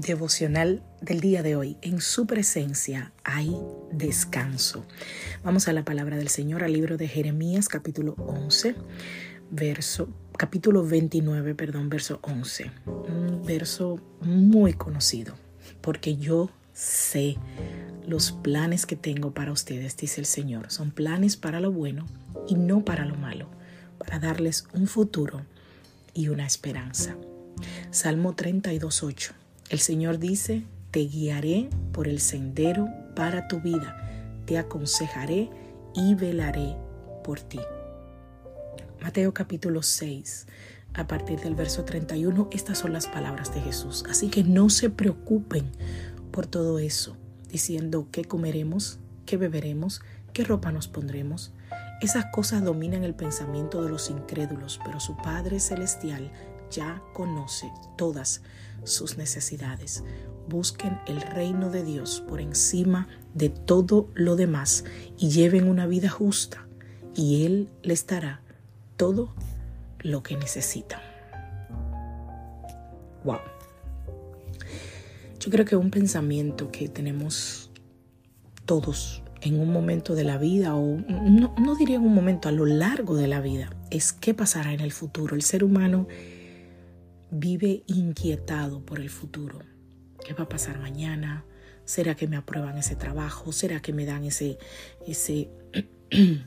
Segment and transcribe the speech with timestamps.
[0.00, 1.76] Devocional del día de hoy.
[1.82, 3.56] En su presencia hay
[3.92, 4.84] descanso.
[5.42, 8.74] Vamos a la palabra del Señor, al libro de Jeremías, capítulo 11,
[9.50, 12.70] verso, capítulo 29, perdón, verso 11.
[12.86, 15.34] Un verso muy conocido,
[15.80, 17.36] porque yo sé
[18.06, 20.70] los planes que tengo para ustedes, dice el Señor.
[20.70, 22.06] Son planes para lo bueno
[22.46, 23.48] y no para lo malo,
[23.98, 25.42] para darles un futuro
[26.12, 27.16] y una esperanza.
[27.90, 29.45] Salmo 32, 8.
[29.68, 33.96] El Señor dice, te guiaré por el sendero para tu vida,
[34.46, 35.50] te aconsejaré
[35.92, 36.76] y velaré
[37.24, 37.58] por ti.
[39.02, 40.46] Mateo capítulo 6,
[40.94, 44.04] a partir del verso 31, estas son las palabras de Jesús.
[44.08, 45.72] Así que no se preocupen
[46.30, 47.16] por todo eso,
[47.50, 50.00] diciendo qué comeremos, qué beberemos,
[50.32, 51.52] qué ropa nos pondremos.
[52.00, 56.30] Esas cosas dominan el pensamiento de los incrédulos, pero su Padre Celestial
[56.70, 58.42] ya conoce todas
[58.84, 60.04] sus necesidades.
[60.48, 64.84] Busquen el reino de Dios por encima de todo lo demás
[65.18, 66.66] y lleven una vida justa
[67.14, 68.42] y Él les dará
[68.96, 69.34] todo
[70.00, 71.00] lo que necesitan.
[73.24, 73.40] Wow.
[75.40, 77.70] Yo creo que un pensamiento que tenemos
[78.64, 82.52] todos en un momento de la vida, o no, no, diría en un momento, a
[82.52, 85.36] lo largo de la vida, es qué pasará en el futuro.
[85.36, 86.08] El ser humano
[87.30, 89.60] vive inquietado por el futuro.
[90.24, 91.44] ¿Qué va a pasar mañana?
[91.84, 93.52] ¿Será que me aprueban ese trabajo?
[93.52, 94.58] ¿Será que me dan ese,
[95.06, 95.50] ese,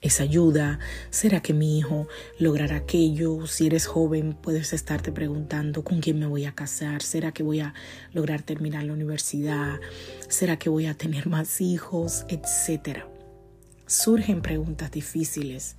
[0.00, 0.78] esa ayuda?
[1.10, 2.06] ¿Será que mi hijo
[2.38, 3.46] logrará aquello?
[3.46, 7.02] Si eres joven, puedes estarte preguntando con quién me voy a casar.
[7.02, 7.74] ¿Será que voy a
[8.12, 9.80] lograr terminar la universidad?
[10.28, 12.24] ¿Será que voy a tener más hijos?
[12.28, 13.08] Etcétera.
[13.86, 15.76] Surgen preguntas difíciles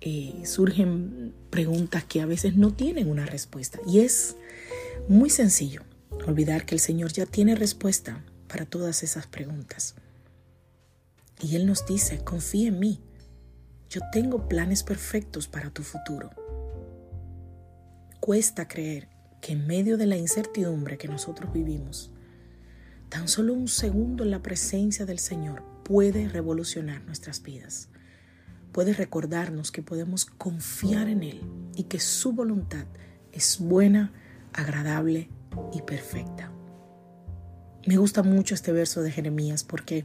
[0.00, 3.78] eh, surgen preguntas que a veces no tienen una respuesta.
[3.86, 4.36] Y es
[5.08, 5.82] muy sencillo
[6.26, 9.94] olvidar que el Señor ya tiene respuesta para todas esas preguntas.
[11.40, 13.00] Y Él nos dice, confía en mí,
[13.90, 16.30] yo tengo planes perfectos para tu futuro.
[18.20, 19.08] Cuesta creer
[19.40, 22.10] que en medio de la incertidumbre que nosotros vivimos,
[23.08, 27.88] tan solo un segundo en la presencia del Señor puede revolucionar nuestras vidas
[28.74, 31.40] puede recordarnos que podemos confiar en Él
[31.76, 32.86] y que su voluntad
[33.30, 34.12] es buena,
[34.52, 35.30] agradable
[35.72, 36.50] y perfecta.
[37.86, 40.02] Me gusta mucho este verso de Jeremías porque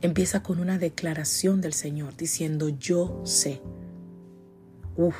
[0.00, 3.60] empieza con una declaración del Señor diciendo yo sé.
[4.96, 5.16] Uf,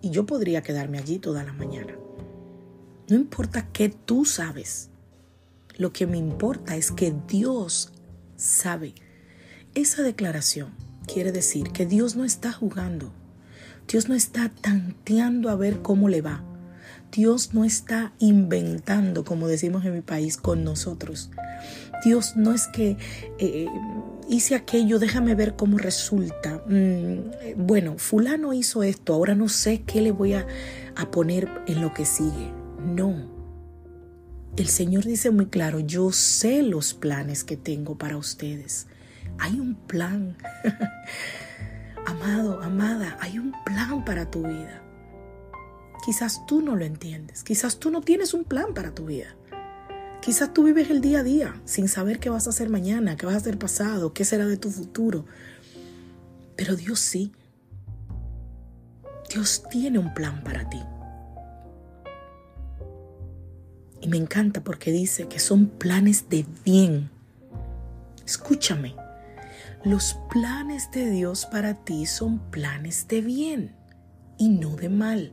[0.00, 1.96] y yo podría quedarme allí toda la mañana.
[3.08, 4.90] No importa qué tú sabes.
[5.76, 7.92] Lo que me importa es que Dios
[8.36, 8.94] sabe
[9.74, 10.70] esa declaración
[11.06, 13.12] quiere decir que Dios no está jugando.
[13.88, 16.44] Dios no está tanteando a ver cómo le va.
[17.12, 21.30] Dios no está inventando, como decimos en mi país, con nosotros.
[22.04, 22.96] Dios no es que
[23.38, 23.66] eh,
[24.28, 26.62] hice aquello, déjame ver cómo resulta.
[26.66, 30.46] Mm, bueno, fulano hizo esto, ahora no sé qué le voy a,
[30.94, 32.52] a poner en lo que sigue.
[32.84, 33.28] No.
[34.56, 38.86] El Señor dice muy claro, yo sé los planes que tengo para ustedes.
[39.40, 40.36] Hay un plan.
[42.06, 44.82] Amado, amada, hay un plan para tu vida.
[46.04, 47.44] Quizás tú no lo entiendes.
[47.44, 49.36] Quizás tú no tienes un plan para tu vida.
[50.22, 53.26] Quizás tú vives el día a día sin saber qué vas a hacer mañana, qué
[53.26, 55.24] vas a hacer pasado, qué será de tu futuro.
[56.56, 57.32] Pero Dios sí.
[59.32, 60.82] Dios tiene un plan para ti.
[64.00, 67.10] Y me encanta porque dice que son planes de bien.
[68.26, 68.96] Escúchame,
[69.84, 73.74] los planes de Dios para ti son planes de bien
[74.36, 75.32] y no de mal.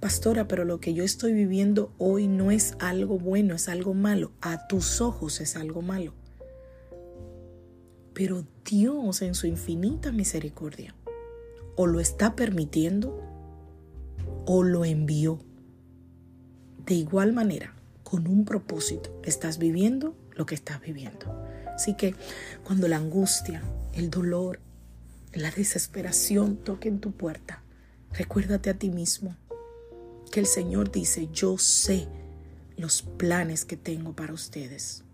[0.00, 4.32] Pastora, pero lo que yo estoy viviendo hoy no es algo bueno, es algo malo.
[4.40, 6.12] A tus ojos es algo malo.
[8.14, 10.94] Pero Dios en su infinita misericordia
[11.76, 13.22] o lo está permitiendo
[14.46, 15.38] o lo envió.
[16.84, 21.47] de igual manera, con un propósito, estás viviendo lo que estás viviendo.
[21.78, 22.16] Así que
[22.64, 23.62] cuando la angustia,
[23.94, 24.58] el dolor,
[25.32, 27.62] la desesperación toquen tu puerta,
[28.12, 29.36] recuérdate a ti mismo
[30.32, 32.08] que el Señor dice, yo sé
[32.76, 35.04] los planes que tengo para ustedes.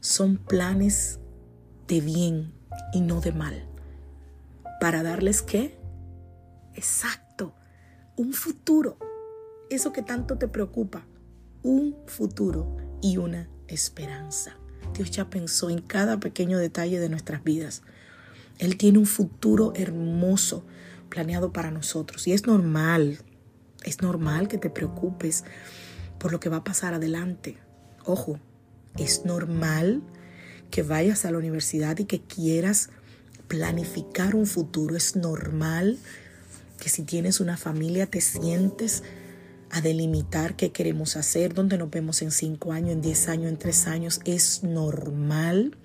[0.00, 1.20] Son planes
[1.88, 2.52] de bien
[2.92, 3.66] y no de mal.
[4.78, 5.78] ¿Para darles qué?
[6.74, 7.54] Exacto,
[8.18, 8.98] un futuro.
[9.70, 11.06] Eso que tanto te preocupa,
[11.62, 14.58] un futuro y una esperanza.
[14.94, 17.82] Dios ya pensó en cada pequeño detalle de nuestras vidas.
[18.58, 20.64] Él tiene un futuro hermoso
[21.08, 22.26] planeado para nosotros.
[22.26, 23.18] Y es normal,
[23.84, 25.44] es normal que te preocupes
[26.18, 27.58] por lo que va a pasar adelante.
[28.04, 28.40] Ojo,
[28.96, 30.02] es normal
[30.70, 32.90] que vayas a la universidad y que quieras
[33.48, 34.96] planificar un futuro.
[34.96, 35.98] Es normal
[36.80, 39.02] que si tienes una familia te sientes
[39.70, 43.58] a delimitar qué queremos hacer, dónde nos vemos en cinco años, en diez años, en
[43.58, 44.20] tres años.
[44.24, 45.76] Es normal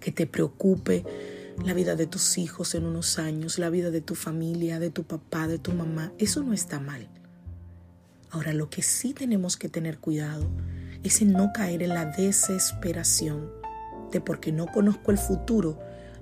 [0.00, 1.04] que te preocupe
[1.64, 5.04] la vida de tus hijos en unos años, la vida de tu familia, de tu
[5.04, 6.12] papá, de tu mamá.
[6.18, 7.08] Eso no está mal.
[8.30, 10.46] Ahora, lo que sí tenemos que tener cuidado
[11.02, 13.50] es en no caer en la desesperación
[14.12, 15.78] de porque no conozco el futuro,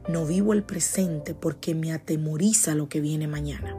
[0.09, 3.77] no vivo el presente porque me atemoriza lo que viene mañana.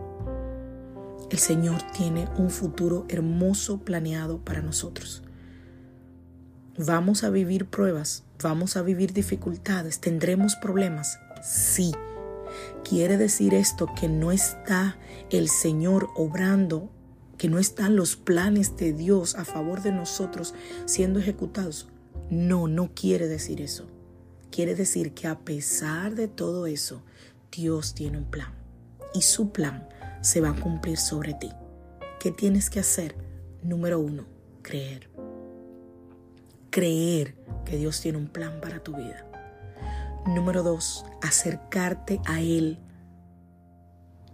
[1.30, 5.24] El Señor tiene un futuro hermoso planeado para nosotros.
[6.78, 11.92] Vamos a vivir pruebas, vamos a vivir dificultades, tendremos problemas, sí.
[12.88, 14.98] Quiere decir esto que no está
[15.30, 16.90] el Señor obrando,
[17.38, 20.54] que no están los planes de Dios a favor de nosotros
[20.86, 21.90] siendo ejecutados.
[22.30, 23.86] No, no quiere decir eso.
[24.50, 27.04] Quiere decir que a pesar de todo eso,
[27.52, 28.54] Dios tiene un plan.
[29.14, 29.90] Y su plan
[30.28, 31.50] se va a cumplir sobre ti.
[32.20, 33.16] ¿Qué tienes que hacer?
[33.64, 34.26] Número uno,
[34.62, 35.10] creer.
[36.70, 37.34] Creer
[37.64, 39.26] que Dios tiene un plan para tu vida.
[40.26, 42.78] Número dos, acercarte a Él.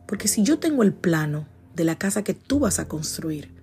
[0.07, 1.45] Porque si yo tengo el plano
[1.75, 3.53] de la casa que tú vas a construir,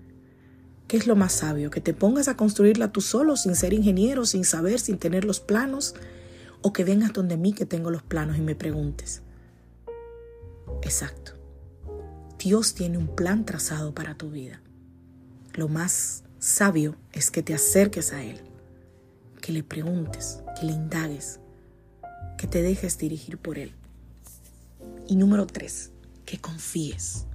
[0.87, 1.73] ¿qué es lo más sabio?
[1.73, 5.41] ¿Que te pongas a construirla tú solo, sin ser ingeniero, sin saber, sin tener los
[5.41, 5.97] planos?
[6.63, 9.23] ¿O que vengas donde mí que tengo los planos y me preguntes?
[10.83, 11.40] Exacto.
[12.41, 14.63] Dios tiene un plan trazado para tu vida.
[15.53, 18.41] Lo más sabio es que te acerques a Él,
[19.43, 21.39] que le preguntes, que le indagues,
[22.39, 23.75] que te dejes dirigir por Él.
[25.07, 25.91] Y número tres,
[26.25, 27.27] que confíes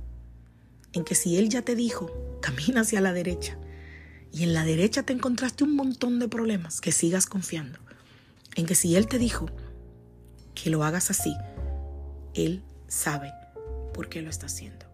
[0.93, 2.09] en que si Él ya te dijo,
[2.41, 3.59] camina hacia la derecha,
[4.31, 7.77] y en la derecha te encontraste un montón de problemas, que sigas confiando.
[8.55, 9.51] En que si Él te dijo
[10.55, 11.35] que lo hagas así,
[12.33, 13.31] Él sabe
[13.93, 14.84] por qué lo está haciendo.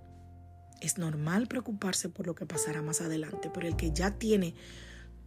[0.81, 4.55] Es normal preocuparse por lo que pasará más adelante, pero el que ya tiene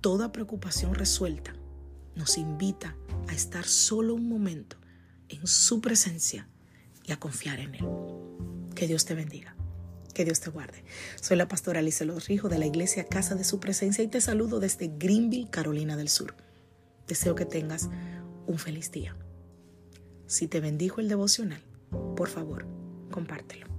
[0.00, 1.54] toda preocupación resuelta,
[2.16, 2.96] nos invita
[3.28, 4.76] a estar solo un momento
[5.28, 6.48] en su presencia
[7.04, 7.86] y a confiar en Él.
[8.74, 9.56] Que Dios te bendiga.
[10.12, 10.84] Que Dios te guarde.
[11.20, 14.20] Soy la pastora Alice Los Rijo de la iglesia Casa de Su Presencia y te
[14.20, 16.36] saludo desde Greenville, Carolina del Sur.
[17.08, 17.88] Deseo que tengas
[18.46, 19.16] un feliz día.
[20.26, 21.62] Si te bendijo el devocional,
[22.16, 22.67] por favor,
[23.10, 23.73] compártelo.